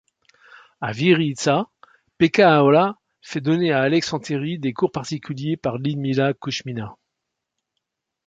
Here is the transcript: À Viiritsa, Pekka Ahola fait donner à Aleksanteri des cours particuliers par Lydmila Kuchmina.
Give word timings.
À 0.81 0.93
Viiritsa, 0.93 1.69
Pekka 2.17 2.55
Ahola 2.57 2.97
fait 3.21 3.39
donner 3.39 3.71
à 3.71 3.81
Aleksanteri 3.83 4.57
des 4.57 4.73
cours 4.73 4.91
particuliers 4.91 5.57
par 5.57 5.77
Lydmila 5.77 6.33
Kuchmina. 6.33 6.95